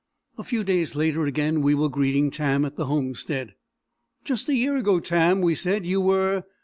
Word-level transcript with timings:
A 0.35 0.43
few 0.43 0.63
days 0.63 0.95
later 0.95 1.25
again 1.27 1.61
we 1.61 1.75
were 1.75 1.87
greeting 1.87 2.31
Tam 2.31 2.65
at 2.65 2.75
the 2.75 2.85
homestead. 2.87 3.53
"Just 4.23 4.49
a 4.49 4.55
year 4.55 4.75
ago, 4.75 4.99
Tam," 4.99 5.41
we 5.41 5.53
said, 5.53 5.85
"you 5.85 6.01
were..." 6.01 6.43